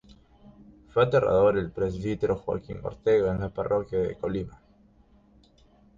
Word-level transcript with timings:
Fue 0.91 1.03
enterrado 1.03 1.43
por 1.43 1.59
el 1.59 1.69
presbítero 1.69 2.35
Joaquín 2.35 2.79
Ortega 2.81 3.31
en 3.35 3.39
la 3.41 3.49
Parroquia 3.49 3.99
de 3.99 4.15
Colima. 4.17 4.59